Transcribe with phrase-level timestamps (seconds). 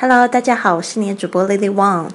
[0.00, 2.08] Hello，大家好，我是你的主播 Lily Wang。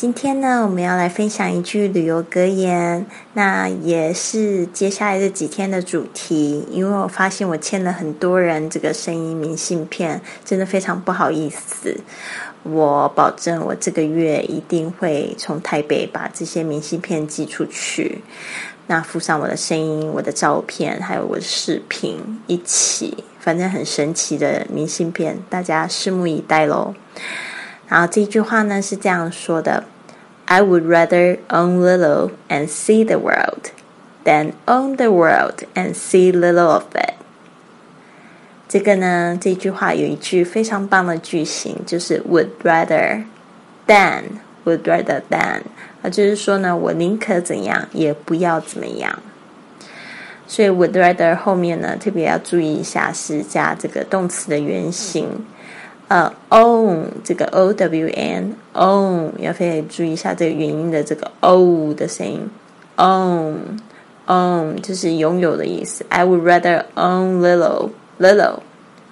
[0.00, 6.64] 今天呢，我们要来分享一句旅游格言，那也是接下来这几天的主题。
[6.70, 11.98] 因为我发现我欠了很多人这个声音明信片，真的非常不好意思。
[12.62, 18.22] 我保证，我这个月一定会从台北把这些明信片寄出去。
[18.86, 26.94] 那附上我的声音、我的照片，还有我的视频一起，反正很神奇的明信片，大家拭目以待喽。
[27.88, 29.84] 然后这句话呢是这样说的
[30.44, 33.70] ：“I would rather own little and see the world
[34.24, 37.14] than own the world and see little of it。”
[38.68, 43.24] 这个呢，这句话有一句非常棒的句型，就是 “would rather
[43.86, 44.24] than
[44.66, 45.62] would rather than”。
[46.02, 49.18] 啊，就是说呢，我宁可怎样，也不要怎么样。
[50.46, 55.46] 所以，would rather 后面呢，特别要注意一下，是加这个动词的原形。
[56.08, 62.48] 呃，own 这个 o w n own 要非常注意一下这个元音的这个 o 的声音。
[62.96, 63.56] own
[64.26, 66.04] own 就是拥有的意思。
[66.08, 68.60] I would rather own little little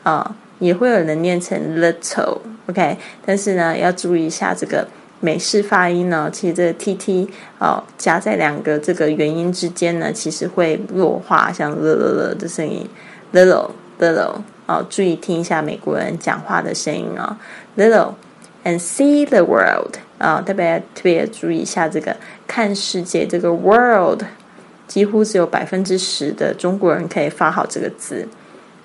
[0.03, 4.89] 啊，也会有人念成 little，OK，但是呢，要注意一下这个。
[5.19, 7.27] 美式发音呢，其实这个 T T
[7.59, 12.87] 哦夹在两个这个元音之间呢，其实会弱化，像了了了的声音
[13.33, 17.39] ，little little 哦，注意听一下美国人讲话的声音啊
[17.77, 18.15] ，little
[18.65, 24.23] and see the world 啊，特别特别注意一下这个看世界这个 world，
[24.87, 28.29] 几乎只有百分之十的中国人可以发好这个字，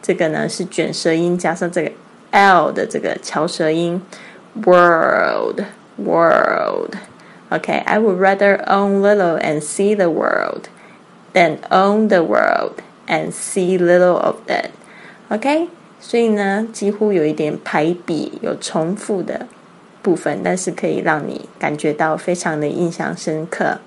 [0.02, 1.92] 这个呢是卷舌音加上这个
[2.32, 4.02] L 的这个翘舌音
[4.66, 5.66] ，world。
[5.98, 6.96] world.
[7.52, 7.84] OK.
[7.86, 10.70] I would rather own little and see the world
[11.34, 14.72] than own the world and see little of that.
[15.32, 15.70] OK，
[16.02, 19.48] 所以呢，几乎有一点排比，有重复的
[20.02, 23.80] 部分，但是可以让你感觉到非常的印象深刻。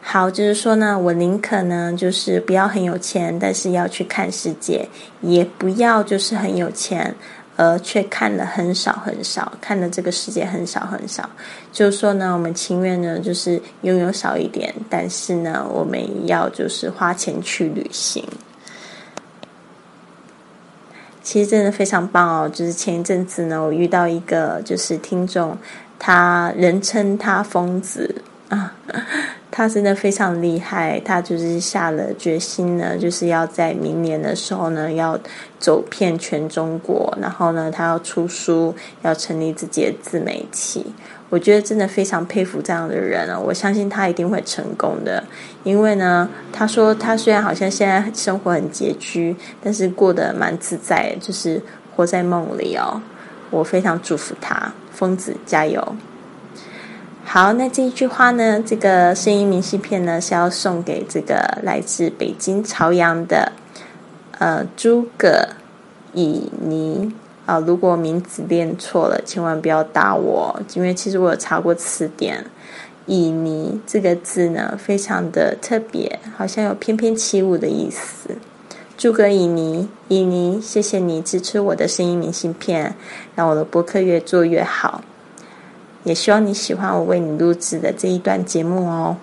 [0.00, 4.88] 好，就是说呢，我宁可呢，就是不要很有钱，但是要去看世界，
[5.20, 7.14] 也不要就是很有钱。
[7.56, 11.30] 而却看的很少很少，看的这个世界很少很少。
[11.70, 18.24] 就是说呢，我们情愿呢，就是拥有少一点，但是呢，我们要就是花钱去旅行。
[21.24, 22.48] 其实真的非常棒哦！
[22.48, 25.56] 就是前一阵子呢，我遇到一个就是听众，
[25.98, 28.74] 他人称他疯子啊。
[29.56, 35.16] 他真的非常厉害，他就是下了决心呢，就是要在明年的时候呢，要
[35.60, 40.84] 走遍全中国，然后呢，他要出书，要成立自己的自媒体。
[41.30, 43.38] 我觉得真的非常佩服这样的人啊！
[43.38, 45.22] 我相信他一定会成功的，
[45.62, 51.62] 因为呢，他说他虽然好像现在生活很拮据，但是过得蛮自在，就是
[51.94, 53.00] 活在梦里哦。
[53.50, 55.94] 我非常祝福他，疯子加油！
[57.26, 58.62] 好，那这一句话呢？
[58.64, 63.50] 这个声音明信片呢，是要送给这个来自北京朝阳的
[64.38, 65.48] 呃诸葛
[66.12, 67.12] 以尼
[67.44, 67.58] 啊。
[67.58, 72.44] 如果名字念错了，千万不要打我，因为其实我有查过词典。
[73.06, 78.36] 以尼这个字呢，非常的特别，好像有翩翩起舞的意思。
[78.96, 82.94] 诸葛以尼，以尼，谢谢你支持我的声音明信片，
[83.34, 85.02] 让我的博客越做越好。
[86.04, 89.16] 也希望你喜欢我为你录制的这一段节目哦。